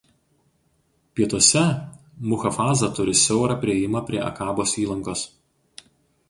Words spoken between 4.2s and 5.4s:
Akabos įlankos.